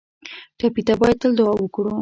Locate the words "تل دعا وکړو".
1.21-1.89